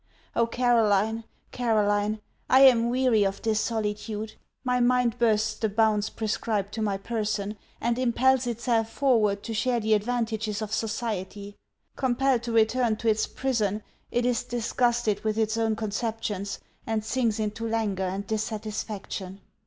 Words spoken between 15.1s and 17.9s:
with its own conceptions, and sinks into